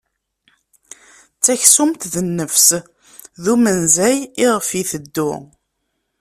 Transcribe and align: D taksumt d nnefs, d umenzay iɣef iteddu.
D 1.35 1.39
taksumt 1.43 2.03
d 2.13 2.15
nnefs, 2.27 2.69
d 3.43 3.45
umenzay 3.53 4.17
iɣef 4.45 4.69
iteddu. 4.81 5.31